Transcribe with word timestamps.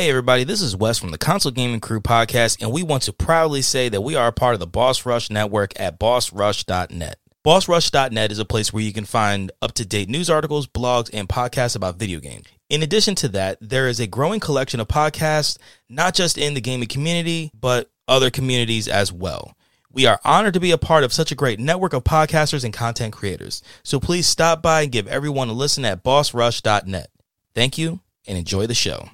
Hey, 0.00 0.08
everybody, 0.08 0.44
this 0.44 0.62
is 0.62 0.74
Wes 0.74 0.98
from 0.98 1.10
the 1.10 1.18
Console 1.18 1.52
Gaming 1.52 1.78
Crew 1.78 2.00
podcast, 2.00 2.62
and 2.62 2.72
we 2.72 2.82
want 2.82 3.02
to 3.02 3.12
proudly 3.12 3.60
say 3.60 3.90
that 3.90 4.00
we 4.00 4.14
are 4.14 4.28
a 4.28 4.32
part 4.32 4.54
of 4.54 4.58
the 4.58 4.66
Boss 4.66 5.04
Rush 5.04 5.28
Network 5.28 5.78
at 5.78 6.00
bossrush.net. 6.00 7.18
BossRush.net 7.44 8.32
is 8.32 8.38
a 8.38 8.46
place 8.46 8.72
where 8.72 8.82
you 8.82 8.94
can 8.94 9.04
find 9.04 9.52
up 9.60 9.72
to 9.72 9.84
date 9.84 10.08
news 10.08 10.30
articles, 10.30 10.66
blogs, 10.66 11.10
and 11.12 11.28
podcasts 11.28 11.76
about 11.76 11.98
video 11.98 12.18
games. 12.18 12.46
In 12.70 12.82
addition 12.82 13.14
to 13.16 13.28
that, 13.28 13.58
there 13.60 13.88
is 13.88 14.00
a 14.00 14.06
growing 14.06 14.40
collection 14.40 14.80
of 14.80 14.88
podcasts, 14.88 15.58
not 15.90 16.14
just 16.14 16.38
in 16.38 16.54
the 16.54 16.62
gaming 16.62 16.88
community, 16.88 17.50
but 17.52 17.90
other 18.08 18.30
communities 18.30 18.88
as 18.88 19.12
well. 19.12 19.54
We 19.92 20.06
are 20.06 20.18
honored 20.24 20.54
to 20.54 20.60
be 20.60 20.70
a 20.70 20.78
part 20.78 21.04
of 21.04 21.12
such 21.12 21.30
a 21.30 21.34
great 21.34 21.60
network 21.60 21.92
of 21.92 22.04
podcasters 22.04 22.64
and 22.64 22.72
content 22.72 23.12
creators. 23.12 23.62
So 23.82 24.00
please 24.00 24.26
stop 24.26 24.62
by 24.62 24.80
and 24.80 24.92
give 24.92 25.06
everyone 25.08 25.50
a 25.50 25.52
listen 25.52 25.84
at 25.84 26.02
bossrush.net. 26.02 27.10
Thank 27.54 27.76
you 27.76 28.00
and 28.26 28.38
enjoy 28.38 28.66
the 28.66 28.74
show. 28.74 29.10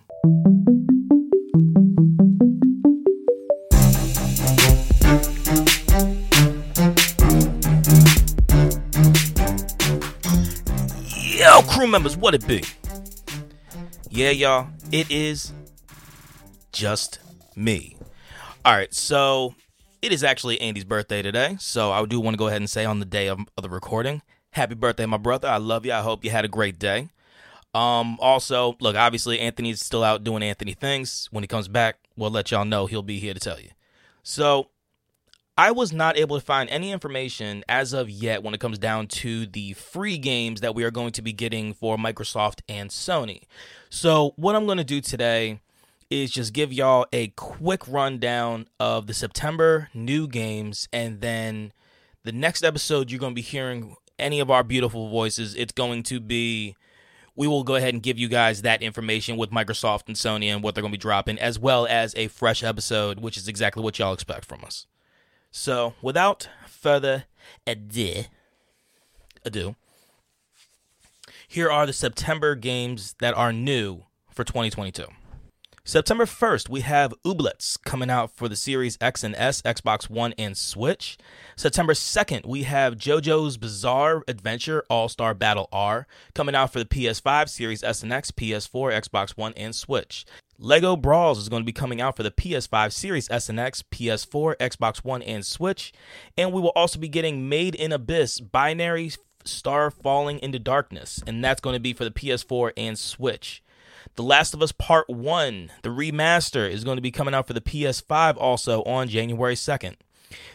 Yo, 11.86 11.90
crew 11.90 11.92
members, 11.92 12.16
what 12.16 12.34
it 12.34 12.44
be? 12.48 12.64
Yeah, 14.10 14.30
y'all, 14.30 14.66
it 14.90 15.08
is 15.08 15.52
just 16.72 17.20
me. 17.54 17.96
All 18.64 18.74
right, 18.74 18.92
so 18.92 19.54
it 20.02 20.12
is 20.12 20.24
actually 20.24 20.60
Andy's 20.60 20.82
birthday 20.82 21.22
today, 21.22 21.56
so 21.60 21.92
I 21.92 22.04
do 22.04 22.18
want 22.18 22.34
to 22.34 22.38
go 22.38 22.48
ahead 22.48 22.60
and 22.60 22.68
say 22.68 22.84
on 22.84 22.98
the 22.98 23.04
day 23.04 23.28
of, 23.28 23.38
of 23.56 23.62
the 23.62 23.70
recording, 23.70 24.22
happy 24.50 24.74
birthday, 24.74 25.06
my 25.06 25.16
brother. 25.16 25.46
I 25.46 25.58
love 25.58 25.86
you. 25.86 25.92
I 25.92 26.00
hope 26.00 26.24
you 26.24 26.30
had 26.32 26.44
a 26.44 26.48
great 26.48 26.76
day. 26.80 27.08
Um, 27.72 28.18
also, 28.20 28.76
look, 28.80 28.96
obviously 28.96 29.38
Anthony's 29.38 29.80
still 29.80 30.02
out 30.02 30.24
doing 30.24 30.42
Anthony 30.42 30.74
things. 30.74 31.28
When 31.30 31.44
he 31.44 31.48
comes 31.48 31.68
back, 31.68 31.98
we'll 32.16 32.32
let 32.32 32.50
y'all 32.50 32.64
know 32.64 32.86
he'll 32.86 33.02
be 33.02 33.20
here 33.20 33.32
to 33.32 33.38
tell 33.38 33.60
you. 33.60 33.70
So, 34.24 34.70
I 35.58 35.70
was 35.70 35.90
not 35.90 36.18
able 36.18 36.38
to 36.38 36.44
find 36.44 36.68
any 36.68 36.92
information 36.92 37.64
as 37.66 37.94
of 37.94 38.10
yet 38.10 38.42
when 38.42 38.52
it 38.52 38.60
comes 38.60 38.78
down 38.78 39.06
to 39.08 39.46
the 39.46 39.72
free 39.72 40.18
games 40.18 40.60
that 40.60 40.74
we 40.74 40.84
are 40.84 40.90
going 40.90 41.12
to 41.12 41.22
be 41.22 41.32
getting 41.32 41.72
for 41.72 41.96
Microsoft 41.96 42.60
and 42.68 42.90
Sony. 42.90 43.40
So, 43.88 44.34
what 44.36 44.54
I'm 44.54 44.66
going 44.66 44.76
to 44.76 44.84
do 44.84 45.00
today 45.00 45.60
is 46.10 46.30
just 46.30 46.52
give 46.52 46.74
y'all 46.74 47.06
a 47.10 47.28
quick 47.28 47.88
rundown 47.88 48.66
of 48.78 49.06
the 49.06 49.14
September 49.14 49.88
new 49.94 50.28
games, 50.28 50.88
and 50.92 51.22
then 51.22 51.72
the 52.24 52.32
next 52.32 52.62
episode, 52.62 53.10
you're 53.10 53.18
going 53.20 53.32
to 53.32 53.34
be 53.34 53.40
hearing 53.40 53.96
any 54.18 54.40
of 54.40 54.50
our 54.50 54.62
beautiful 54.62 55.08
voices. 55.08 55.54
It's 55.54 55.72
going 55.72 56.02
to 56.04 56.20
be 56.20 56.76
we 57.34 57.46
will 57.46 57.64
go 57.64 57.76
ahead 57.76 57.94
and 57.94 58.02
give 58.02 58.18
you 58.18 58.28
guys 58.28 58.60
that 58.62 58.82
information 58.82 59.38
with 59.38 59.50
Microsoft 59.50 60.08
and 60.08 60.16
Sony 60.16 60.46
and 60.46 60.62
what 60.62 60.74
they're 60.74 60.82
going 60.82 60.92
to 60.92 60.98
be 60.98 61.00
dropping, 61.00 61.38
as 61.38 61.58
well 61.58 61.86
as 61.86 62.14
a 62.14 62.28
fresh 62.28 62.62
episode, 62.62 63.20
which 63.20 63.38
is 63.38 63.48
exactly 63.48 63.82
what 63.82 63.98
y'all 63.98 64.12
expect 64.12 64.44
from 64.44 64.62
us. 64.62 64.86
So, 65.50 65.94
without 66.02 66.48
further 66.66 67.24
ado, 67.66 68.24
ado, 69.44 69.76
here 71.48 71.70
are 71.70 71.86
the 71.86 71.92
September 71.92 72.54
games 72.54 73.14
that 73.20 73.34
are 73.34 73.52
new 73.52 74.02
for 74.30 74.44
2022. 74.44 75.06
September 75.88 76.24
1st, 76.24 76.68
we 76.68 76.80
have 76.80 77.14
Ooblets 77.24 77.80
coming 77.84 78.10
out 78.10 78.32
for 78.32 78.48
the 78.48 78.56
Series 78.56 78.98
X 79.00 79.22
and 79.22 79.36
S, 79.36 79.62
Xbox 79.62 80.10
One, 80.10 80.34
and 80.36 80.58
Switch. 80.58 81.16
September 81.54 81.92
2nd, 81.92 82.44
we 82.44 82.64
have 82.64 82.96
JoJo's 82.96 83.56
Bizarre 83.56 84.24
Adventure 84.26 84.84
All 84.90 85.08
Star 85.08 85.32
Battle 85.32 85.68
R 85.70 86.08
coming 86.34 86.56
out 86.56 86.72
for 86.72 86.80
the 86.80 86.86
PS5, 86.86 87.48
Series 87.48 87.84
S 87.84 88.02
and 88.02 88.12
X, 88.12 88.32
PS4, 88.32 89.00
Xbox 89.00 89.36
One, 89.36 89.52
and 89.56 89.76
Switch. 89.76 90.26
Lego 90.58 90.96
Brawls 90.96 91.38
is 91.38 91.48
going 91.48 91.62
to 91.62 91.66
be 91.66 91.72
coming 91.72 92.00
out 92.00 92.16
for 92.16 92.24
the 92.24 92.32
PS5, 92.32 92.92
Series 92.92 93.30
S 93.30 93.48
and 93.48 93.60
X, 93.60 93.84
PS4, 93.88 94.56
Xbox 94.56 95.04
One, 95.04 95.22
and 95.22 95.46
Switch. 95.46 95.92
And 96.36 96.52
we 96.52 96.60
will 96.60 96.72
also 96.74 96.98
be 96.98 97.08
getting 97.08 97.48
Made 97.48 97.76
in 97.76 97.92
Abyss 97.92 98.40
Binary 98.40 99.12
Star 99.44 99.92
Falling 99.92 100.40
into 100.40 100.58
Darkness, 100.58 101.22
and 101.28 101.44
that's 101.44 101.60
going 101.60 101.74
to 101.74 101.80
be 101.80 101.92
for 101.92 102.02
the 102.02 102.10
PS4 102.10 102.72
and 102.76 102.98
Switch. 102.98 103.62
The 104.14 104.22
Last 104.22 104.54
of 104.54 104.62
Us 104.62 104.72
Part 104.72 105.08
1, 105.10 105.70
the 105.82 105.90
remaster, 105.90 106.70
is 106.70 106.84
going 106.84 106.96
to 106.96 107.02
be 107.02 107.10
coming 107.10 107.34
out 107.34 107.46
for 107.46 107.52
the 107.52 107.60
PS5 107.60 108.36
also 108.38 108.82
on 108.84 109.08
January 109.08 109.54
2nd. 109.54 109.96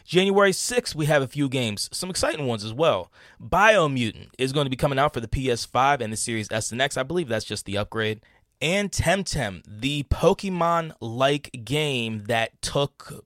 January 0.03 0.51
6th, 0.51 0.95
we 0.95 1.06
have 1.06 1.22
a 1.22 1.28
few 1.28 1.47
games, 1.47 1.90
some 1.94 2.09
exciting 2.09 2.47
ones 2.47 2.66
as 2.66 2.73
well. 2.73 3.11
Biomutant 3.41 4.29
is 4.38 4.51
going 4.51 4.66
to 4.66 4.69
be 4.69 4.75
coming 4.75 5.00
out 5.00 5.13
for 5.13 5.19
the 5.19 5.28
PS5 5.28 6.01
and 6.01 6.11
the 6.11 6.17
Series 6.17 6.51
S 6.51 6.72
and 6.72 6.81
X. 6.81 6.97
I 6.97 7.03
believe 7.03 7.28
that's 7.28 7.45
just 7.45 7.66
the 7.66 7.78
upgrade 7.78 8.22
and 8.61 8.91
Temtem, 8.91 9.63
the 9.66 10.03
Pokemon 10.03 10.94
like 11.01 11.50
game 11.66 12.25
that 12.25 12.61
took 12.61 13.25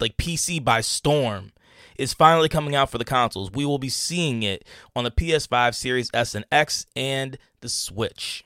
like 0.00 0.16
PC 0.16 0.62
by 0.62 0.80
storm, 0.80 1.52
is 1.96 2.12
finally 2.12 2.48
coming 2.48 2.74
out 2.74 2.90
for 2.90 2.98
the 2.98 3.04
consoles. 3.04 3.50
We 3.52 3.64
will 3.64 3.78
be 3.78 3.88
seeing 3.88 4.42
it 4.42 4.64
on 4.96 5.04
the 5.04 5.10
PS5 5.10 5.74
Series 5.74 6.10
S 6.12 6.34
and 6.34 6.44
X 6.50 6.86
and 6.96 7.38
the 7.60 7.68
Switch. 7.68 8.44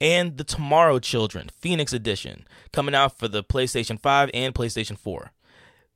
And 0.00 0.36
the 0.36 0.44
Tomorrow 0.44 1.00
Children 1.00 1.50
Phoenix 1.58 1.92
Edition 1.92 2.46
coming 2.72 2.94
out 2.94 3.18
for 3.18 3.26
the 3.28 3.42
PlayStation 3.42 4.00
5 4.00 4.30
and 4.32 4.54
PlayStation 4.54 4.96
4. 4.96 5.32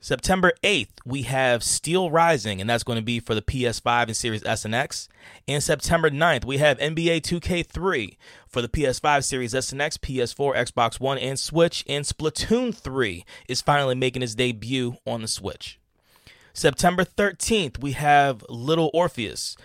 September 0.01 0.53
8th, 0.65 0.99
we 1.07 1.23
have 1.23 1.63
Steel 1.63 2.11
Rising, 2.11 2.61
and 2.61 2.69
that's 2.69 2.83
going 2.83 2.97
to 2.97 3.05
be 3.05 3.21
for 3.21 3.37
the 3.37 3.41
PS5 3.41 4.03
and 4.09 4.17
Series 4.17 4.45
S 4.45 4.65
and 4.65 4.75
X. 4.75 5.09
And 5.47 5.63
September 5.63 6.11
9th, 6.11 6.45
we 6.45 6.59
have 6.59 6.77
NBA 6.79 7.21
2K3 7.21 8.17
for 8.49 8.61
the 8.61 8.69
PS5, 8.69 9.23
Series 9.23 9.55
S 9.55 9.71
and 9.71 9.81
X, 9.81 9.99
PS4, 9.99 10.57
Xbox 10.57 10.99
One, 10.99 11.19
and 11.19 11.39
Switch. 11.39 11.85
And 11.87 12.05
Splatoon 12.05 12.75
3 12.75 13.25
is 13.47 13.63
finally 13.63 13.95
making 13.95 14.23
its 14.23 14.35
debut 14.35 14.97
on 15.07 15.23
the 15.23 15.29
Switch. 15.29 15.79
September 16.53 17.05
13th, 17.05 17.79
we 17.79 17.93
have 17.93 18.45
Little 18.49 18.91
Orpheus, 18.93 19.57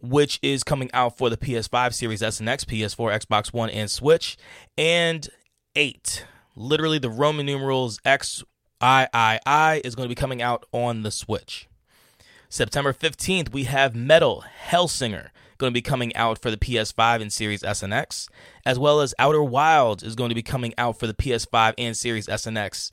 which 0.00 0.38
is 0.42 0.62
coming 0.62 0.90
out 0.92 1.16
for 1.16 1.30
the 1.30 1.36
PS5, 1.36 1.94
Series 1.94 2.22
S 2.22 2.40
and 2.40 2.48
X, 2.48 2.64
PS4, 2.64 3.26
Xbox 3.26 3.52
One, 3.52 3.70
and 3.70 3.90
Switch. 3.90 4.36
And 4.76 5.28
8, 5.74 6.24
literally 6.54 6.98
the 6.98 7.10
Roman 7.10 7.46
numerals 7.46 8.00
XIII 8.06 8.46
is 8.82 9.94
going 9.94 10.04
to 10.04 10.08
be 10.08 10.14
coming 10.14 10.42
out 10.42 10.66
on 10.72 11.02
the 11.02 11.10
Switch. 11.10 11.68
September 12.48 12.92
15th, 12.92 13.52
we 13.52 13.64
have 13.64 13.94
Metal 13.94 14.44
Hellsinger 14.68 15.30
going 15.58 15.72
to 15.72 15.74
be 15.74 15.82
coming 15.82 16.14
out 16.14 16.38
for 16.38 16.50
the 16.50 16.56
PS5 16.56 17.22
and 17.22 17.32
Series 17.32 17.64
S 17.64 17.82
and 17.82 17.92
X, 17.92 18.28
as 18.64 18.78
well 18.78 19.00
as 19.00 19.14
Outer 19.18 19.42
Wilds 19.42 20.02
is 20.02 20.14
going 20.14 20.28
to 20.28 20.34
be 20.34 20.42
coming 20.42 20.74
out 20.76 20.98
for 20.98 21.06
the 21.06 21.14
PS5 21.14 21.74
and 21.78 21.96
Series 21.96 22.28
S 22.28 22.46
and 22.46 22.58
X. 22.58 22.90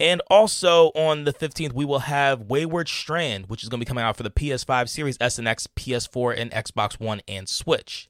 And 0.00 0.22
also 0.30 0.86
on 0.94 1.24
the 1.24 1.32
15th, 1.34 1.74
we 1.74 1.84
will 1.84 1.98
have 2.00 2.48
Wayward 2.48 2.88
Strand, 2.88 3.48
which 3.48 3.62
is 3.62 3.68
going 3.68 3.80
to 3.80 3.84
be 3.84 3.88
coming 3.88 4.02
out 4.02 4.16
for 4.16 4.22
the 4.22 4.30
PS5, 4.30 4.88
Series 4.88 5.18
S 5.20 5.38
and 5.38 5.46
X, 5.46 5.66
PS4, 5.76 6.40
and 6.40 6.50
Xbox 6.50 6.98
One 6.98 7.20
and 7.28 7.46
Switch. 7.46 8.08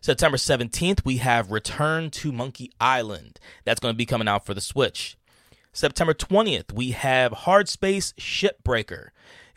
September 0.00 0.36
17th, 0.36 1.04
we 1.04 1.16
have 1.16 1.50
Return 1.50 2.10
to 2.10 2.30
Monkey 2.30 2.70
Island. 2.78 3.40
That's 3.64 3.80
going 3.80 3.92
to 3.92 3.98
be 3.98 4.06
coming 4.06 4.28
out 4.28 4.46
for 4.46 4.54
the 4.54 4.60
Switch. 4.60 5.16
September 5.72 6.14
20th, 6.14 6.72
we 6.72 6.92
have 6.92 7.32
Hard 7.32 7.68
Space 7.68 8.12
Shipbreaker. 8.12 9.08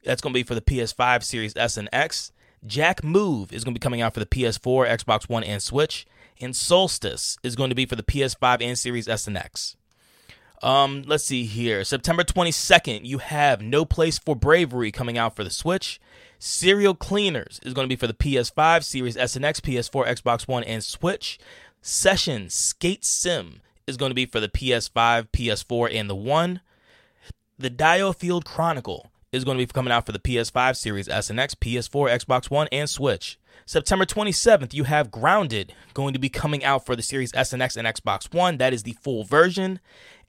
That's 0.03 0.21
going 0.21 0.33
to 0.33 0.39
be 0.39 0.43
for 0.43 0.55
the 0.55 0.61
PS5, 0.61 1.23
Series 1.23 1.55
S 1.55 1.77
and 1.77 1.89
X. 1.93 2.31
Jack 2.65 3.03
Move 3.03 3.53
is 3.53 3.63
going 3.63 3.75
to 3.75 3.79
be 3.79 3.83
coming 3.83 4.01
out 4.01 4.15
for 4.15 4.19
the 4.19 4.25
PS4, 4.25 4.89
Xbox 4.89 5.29
One, 5.29 5.43
and 5.43 5.61
Switch. 5.61 6.07
And 6.41 6.55
Soulstice 6.55 7.37
is 7.43 7.55
going 7.55 7.69
to 7.69 7.75
be 7.75 7.85
for 7.85 7.95
the 7.95 8.01
PS5 8.01 8.63
and 8.63 8.79
Series 8.79 9.07
S 9.07 9.27
and 9.27 9.37
X. 9.37 9.76
Um, 10.63 11.03
let's 11.05 11.23
see 11.23 11.45
here. 11.45 11.83
September 11.83 12.23
22nd, 12.23 13.05
you 13.05 13.19
have 13.19 13.61
No 13.61 13.85
Place 13.85 14.17
for 14.17 14.35
Bravery 14.35 14.91
coming 14.91 15.17
out 15.17 15.35
for 15.35 15.43
the 15.43 15.49
Switch. 15.49 15.99
Serial 16.39 16.95
Cleaners 16.95 17.59
is 17.63 17.73
going 17.73 17.85
to 17.85 17.93
be 17.93 17.99
for 17.99 18.07
the 18.07 18.13
PS5, 18.13 18.83
Series 18.83 19.17
S 19.17 19.35
and 19.35 19.45
X, 19.45 19.59
PS4, 19.59 20.07
Xbox 20.07 20.47
One, 20.47 20.63
and 20.63 20.83
Switch. 20.83 21.39
Session 21.81 22.49
Skate 22.49 23.05
Sim 23.05 23.61
is 23.85 23.97
going 23.97 24.09
to 24.09 24.15
be 24.15 24.25
for 24.25 24.39
the 24.39 24.49
PS5, 24.49 25.29
PS4, 25.29 25.93
and 25.93 26.09
the 26.09 26.15
One. 26.15 26.61
The 27.59 27.69
Diofield 27.69 28.45
Chronicle 28.45 29.11
is 29.31 29.43
going 29.43 29.57
to 29.57 29.65
be 29.65 29.71
coming 29.71 29.91
out 29.91 30.05
for 30.05 30.11
the 30.11 30.19
PS5, 30.19 30.75
Series 30.75 31.09
S 31.09 31.29
and 31.29 31.39
X, 31.39 31.55
PS4, 31.55 32.09
Xbox 32.25 32.49
One, 32.49 32.67
and 32.71 32.89
Switch. 32.89 33.37
September 33.65 34.05
27th, 34.05 34.73
you 34.73 34.85
have 34.85 35.11
Grounded 35.11 35.73
going 35.93 36.13
to 36.13 36.19
be 36.19 36.29
coming 36.29 36.63
out 36.63 36.85
for 36.85 36.95
the 36.95 37.01
Series 37.01 37.33
S 37.33 37.51
and 37.51 37.61
and 37.61 37.69
Xbox 37.87 38.33
One. 38.33 38.57
That 38.57 38.73
is 38.73 38.83
the 38.83 38.93
full 38.93 39.23
version. 39.23 39.79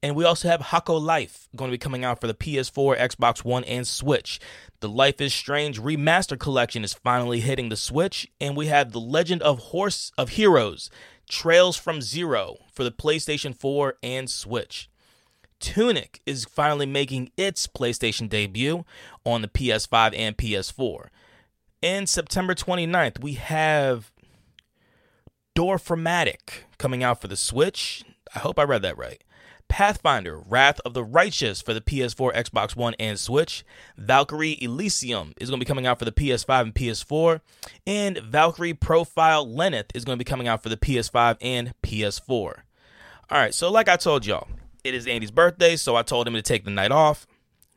And 0.03 0.15
we 0.15 0.25
also 0.25 0.49
have 0.49 0.61
Hokko 0.61 1.01
Life 1.01 1.49
going 1.57 1.71
to 1.71 1.75
be 1.75 1.79
coming 1.79 2.05
out 2.05 2.21
for 2.21 2.27
the 2.27 2.35
PS4, 2.35 2.99
Xbox 2.99 3.45
One, 3.45 3.65
and 3.65 3.87
Switch. 3.87 4.41
The 4.81 4.89
Life 4.89 5.21
is 5.21 5.35
Strange 5.35 5.81
Remaster 5.81 6.39
Collection 6.39 6.85
is 6.85 6.95
finally 6.95 7.41
hitting 7.41 7.69
the 7.69 7.77
Switch, 7.77 8.29
and 8.41 8.57
we 8.57 8.67
have 8.67 8.93
The 8.93 9.01
Legend 9.01 9.43
of 9.43 9.59
Horse 9.59 10.13
of 10.17 10.31
Heroes 10.31 10.91
Trails 11.29 11.77
from 11.77 12.01
Zero 12.01 12.57
for 12.73 12.85
the 12.85 12.93
PlayStation 12.93 13.55
4 13.55 13.99
and 14.03 14.31
Switch. 14.31 14.89
Tunic 15.61 16.21
is 16.27 16.45
finally 16.45 16.87
making 16.87 17.31
its 17.37 17.67
PlayStation 17.67 18.29
debut 18.29 18.85
on 19.25 19.43
the 19.43 19.49
PS5 19.49 20.17
and 20.17 20.37
PS4. 20.37 21.09
And 21.83 22.09
September 22.09 22.55
29th, 22.55 23.21
we 23.21 23.35
have 23.35 24.13
Dorfromantik 25.57 26.65
coming 26.79 27.03
out 27.03 27.21
for 27.21 27.29
the 27.29 27.37
Switch. 27.37 28.05
I 28.35 28.41
hope 28.41 28.59
I 28.59 28.65
read 28.65 28.83
that 28.83 28.99
right. 28.99 29.23
Pathfinder, 29.69 30.39
Wrath 30.39 30.81
of 30.85 30.95
the 30.95 31.05
Righteous 31.05 31.61
for 31.61 31.75
the 31.75 31.81
PS4, 31.81 32.35
Xbox 32.35 32.75
One, 32.75 32.95
and 32.99 33.19
Switch. 33.19 33.65
Valkyrie 33.97 34.59
Elysium 34.63 35.35
is 35.39 35.51
going 35.51 35.61
to 35.61 35.65
be 35.65 35.69
coming 35.69 35.87
out 35.87 35.99
for 35.99 36.05
the 36.05 36.13
PS5 36.13 36.63
and 36.63 36.75
PS4. 36.75 37.41
And 37.87 38.19
Valkyrie 38.19 38.75
Profile 38.75 39.49
Lenneth 39.49 39.91
is 39.95 40.05
going 40.05 40.19
to 40.19 40.25
be 40.25 40.29
coming 40.29 40.49
out 40.49 40.63
for 40.63 40.71
the 40.71 40.77
PS5 40.77 41.37
and 41.41 41.75
PS4. 41.83 42.63
All 43.31 43.39
right, 43.39 43.55
so 43.55 43.71
like 43.71 43.89
I 43.89 43.97
told 43.97 44.25
y'all, 44.25 44.49
it 44.85 44.95
is 44.95 45.07
Andy's 45.07 45.31
birthday, 45.31 45.77
so 45.77 45.97
I 45.97 46.03
told 46.03 46.27
him 46.27 46.35
to 46.35 46.43
take 46.43 46.65
the 46.65 46.71
night 46.71 46.93
off. 46.93 47.27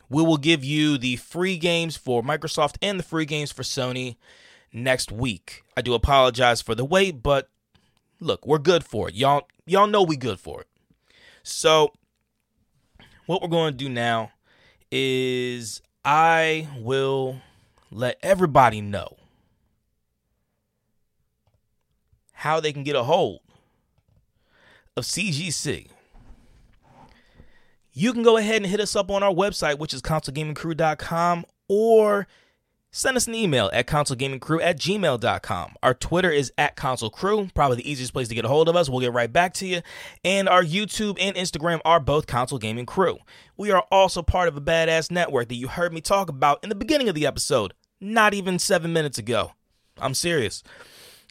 We 0.10 0.24
will 0.24 0.38
give 0.38 0.64
you 0.64 0.98
the 0.98 1.16
free 1.16 1.58
games 1.58 1.96
for 1.96 2.22
Microsoft 2.22 2.76
and 2.82 3.00
the 3.00 3.04
free 3.04 3.26
games 3.26 3.52
for 3.52 3.64
Sony 3.64 4.18
next 4.74 5.12
week. 5.12 5.64
I 5.76 5.82
do 5.82 5.94
apologize 5.94 6.62
for 6.62 6.76
the 6.76 6.86
wait, 6.86 7.24
but 7.24 7.50
look, 8.20 8.46
we're 8.46 8.60
good 8.60 8.84
for 8.84 9.10
it. 9.10 9.16
Y'all 9.16 9.48
y'all 9.66 9.88
know 9.88 10.04
we 10.04 10.18
good 10.18 10.40
for 10.40 10.62
it. 10.62 10.68
So, 11.44 11.94
what 13.26 13.42
we're 13.42 13.48
going 13.48 13.74
to 13.74 13.78
do 13.78 13.90
now 13.90 14.32
is 14.92 15.82
I 16.04 16.68
will 16.78 17.42
let 17.90 18.18
everybody 18.22 18.82
know 18.82 19.18
how 22.34 22.60
they 22.60 22.74
can 22.74 22.84
get 22.84 22.96
a 22.96 23.04
hold 23.04 23.40
of 24.98 25.04
CGC. 25.06 25.90
You 27.94 28.14
can 28.14 28.24
go 28.24 28.38
ahead 28.38 28.58
and 28.58 28.66
hit 28.66 28.80
us 28.80 28.96
up 28.96 29.12
on 29.12 29.24
our 29.24 29.34
website, 29.34 29.80
which 29.80 29.94
is 29.94 30.02
consolegamingcrew.com, 30.02 31.46
or 31.68 32.28
Send 32.94 33.16
us 33.16 33.26
an 33.26 33.36
email 33.36 33.70
at 33.72 33.88
consolegamingcrew 33.88 34.62
at 34.62 34.78
gmail.com. 34.78 35.76
Our 35.82 35.94
Twitter 35.94 36.30
is 36.30 36.52
at 36.58 36.76
consolecrew, 36.76 37.54
probably 37.54 37.78
the 37.78 37.90
easiest 37.90 38.12
place 38.12 38.28
to 38.28 38.36
get 38.36 38.44
a 38.44 38.50
hold 38.50 38.68
of 38.68 38.76
us. 38.76 38.90
We'll 38.90 39.00
get 39.00 39.14
right 39.14 39.32
back 39.32 39.54
to 39.56 39.66
you. 39.66 39.82
And 40.26 40.50
our 40.50 40.62
YouTube 40.62 41.18
and 41.22 41.34
Instagram 41.38 41.80
are 41.86 42.02
both 42.02 42.28
Console 42.28 42.60
Gaming 42.60 42.86
Crew. 42.86 43.20
We 43.56 43.72
are 43.72 43.86
also 43.92 44.22
part 44.22 44.50
of 44.50 44.58
a 44.58 44.62
badass 44.62 45.10
network 45.10 45.48
that 45.48 45.56
you 45.56 45.70
heard 45.70 45.94
me 45.94 46.02
talk 46.02 46.28
about 46.28 46.62
in 46.64 46.70
the 46.70 46.76
beginning 46.76 47.08
of 47.08 47.16
the 47.16 47.26
episode, 47.26 47.74
not 48.02 48.34
even 48.34 48.60
seven 48.60 48.92
minutes 48.92 49.18
ago. 49.18 49.54
I'm 49.98 50.14
serious. 50.14 50.62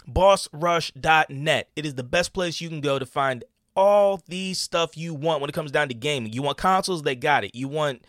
BossRush.net. 0.08 1.68
It 1.76 1.84
is 1.84 1.94
the 1.94 2.02
best 2.02 2.32
place 2.32 2.62
you 2.62 2.70
can 2.70 2.80
go 2.80 2.98
to 2.98 3.04
find 3.04 3.44
all 3.80 4.20
the 4.28 4.52
stuff 4.52 4.94
you 4.94 5.14
want 5.14 5.40
when 5.40 5.48
it 5.48 5.54
comes 5.54 5.72
down 5.72 5.88
to 5.88 5.94
gaming. 5.94 6.34
You 6.34 6.42
want 6.42 6.58
consoles, 6.58 7.02
they 7.02 7.14
got 7.16 7.44
it. 7.44 7.54
You 7.54 7.66
want 7.66 8.04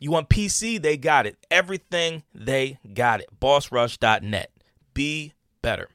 you 0.00 0.10
want 0.10 0.30
PC? 0.30 0.80
They 0.80 0.96
got 0.96 1.26
it. 1.26 1.36
Everything, 1.50 2.22
they 2.34 2.78
got 2.94 3.20
it. 3.20 3.28
BossRush.net. 3.38 4.50
Be 4.94 5.34
better. 5.60 5.90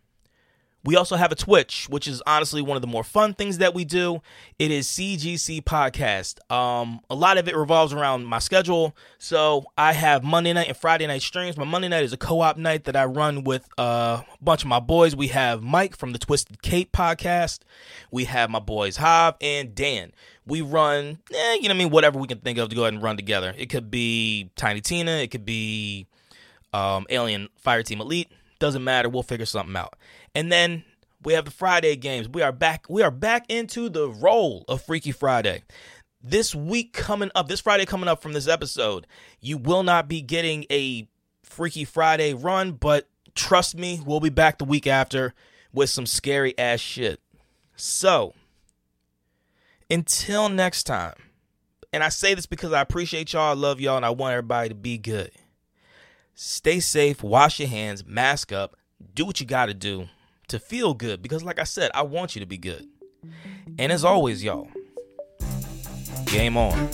We 0.86 0.96
also 0.96 1.16
have 1.16 1.32
a 1.32 1.36
Twitch, 1.36 1.88
which 1.90 2.08
is 2.08 2.22
honestly 2.28 2.62
one 2.62 2.78
of 2.78 2.82
the 2.82 2.88
more 2.88 3.04
fun 3.04 3.34
things 3.34 3.58
that 3.58 3.74
we 3.74 3.86
do. 3.86 4.22
It 4.60 4.70
is 4.70 4.88
CGC 4.88 5.64
Podcast. 5.64 6.40
Um, 6.52 7.00
a 7.10 7.16
lot 7.16 7.40
of 7.40 7.48
it 7.48 7.56
revolves 7.56 7.92
around 7.92 8.26
my 8.26 8.38
schedule. 8.38 8.96
So 9.18 9.66
I 9.80 9.94
have 9.94 10.24
Monday 10.24 10.54
night 10.54 10.68
and 10.68 10.78
Friday 10.78 11.08
night 11.08 11.24
streams. 11.24 11.58
My 11.58 11.64
Monday 11.66 11.88
night 11.88 12.04
is 12.04 12.14
a 12.14 12.18
co-op 12.18 12.58
night 12.58 12.84
that 12.84 12.96
I 12.96 13.06
run 13.06 13.44
with 13.44 13.68
a 13.80 14.24
bunch 14.40 14.62
of 14.62 14.70
my 14.70 14.80
boys. 14.80 15.16
We 15.16 15.30
have 15.30 15.64
Mike 15.64 15.98
from 15.98 16.14
the 16.14 16.20
Twisted 16.20 16.62
Cape 16.62 16.92
podcast. 16.92 17.62
We 18.12 18.26
have 18.26 18.52
my 18.52 18.60
boys 18.60 18.98
Hav 18.98 19.38
and 19.42 19.74
Dan 19.74 20.12
we 20.48 20.62
run, 20.62 21.18
eh, 21.34 21.54
you 21.56 21.64
know 21.64 21.70
what 21.70 21.72
I 21.72 21.74
mean, 21.74 21.90
whatever 21.90 22.20
we 22.20 22.28
can 22.28 22.38
think 22.38 22.60
of 22.60 22.70
to 22.70 22.76
go 22.76 22.84
ahead 22.84 22.94
and 22.94 23.02
run 23.02 23.16
together. 23.18 23.54
It 23.58 23.72
could 23.72 23.90
be 23.90 24.52
Tiny 24.56 24.80
Tina, 24.80 25.14
it 25.14 25.32
could 25.32 25.46
be 25.46 26.06
um, 26.72 27.08
Alien 27.10 27.50
Fire 27.58 27.82
Team 27.82 28.02
Elite. 28.02 28.30
Doesn't 28.60 28.84
matter. 28.84 29.10
We'll 29.10 29.24
figure 29.24 29.46
something 29.46 29.76
out. 29.76 29.96
And 30.34 30.52
then 30.52 30.84
we 31.24 31.34
have 31.34 31.46
the 31.46 31.52
Friday 31.52 31.96
games. 31.96 32.30
We 32.30 32.42
are 32.42 32.52
back. 32.52 32.86
We 32.90 33.02
are 33.02 33.12
back 33.12 33.46
into 33.50 33.90
the 33.90 34.10
role 34.10 34.64
of 34.68 34.82
Freaky 34.82 35.12
Friday. 35.12 35.64
This 36.22 36.56
week 36.56 36.94
coming 36.94 37.32
up, 37.36 37.48
this 37.48 37.60
Friday 37.60 37.86
coming 37.86 38.08
up 38.08 38.22
from 38.22 38.34
this 38.34 38.48
episode, 38.48 39.06
you 39.42 39.58
will 39.58 39.84
not 39.84 40.08
be 40.08 40.22
getting 40.22 40.66
a 40.72 41.08
Freaky 41.44 41.86
Friday 41.86 42.34
run, 42.34 42.72
but 42.74 43.08
trust 43.36 43.76
me, 43.76 44.02
we'll 44.06 44.20
be 44.20 44.30
back 44.30 44.58
the 44.58 44.66
week 44.66 44.88
after 44.88 45.34
with 45.72 45.90
some 45.90 46.06
scary 46.06 46.58
ass 46.58 46.80
shit. 46.80 47.20
So, 47.76 48.34
until 49.90 50.50
next 50.50 50.84
time, 50.84 51.16
and 51.94 52.04
I 52.04 52.10
say 52.10 52.34
this 52.34 52.46
because 52.46 52.74
I 52.74 52.82
appreciate 52.82 53.34
y'all, 53.34 53.52
I 53.52 53.54
love 53.54 53.80
y'all, 53.80 53.98
and 53.98 54.06
I 54.06 54.10
want 54.10 54.34
everybody 54.34 54.70
to 54.70 54.76
be 54.76 54.98
good. 54.98 55.32
Stay 56.38 56.82
safe, 56.82 57.24
wash 57.24 57.62
your 57.62 57.70
hands, 57.70 58.06
mask 58.06 58.52
up, 58.52 58.76
do 59.14 59.26
what 59.26 59.40
you 59.40 59.46
got 59.46 59.68
to 59.68 59.74
do 59.74 60.10
to 60.50 60.60
feel 60.60 60.94
good 60.94 61.22
because, 61.22 61.46
like 61.46 61.60
I 61.60 61.64
said, 61.64 61.92
I 61.94 62.02
want 62.02 62.36
you 62.36 62.42
to 62.42 62.46
be 62.46 62.58
good. 62.58 62.86
And 63.80 63.90
as 63.90 64.04
always, 64.04 64.44
y'all, 64.44 64.68
game 66.26 66.58
on. 66.58 66.90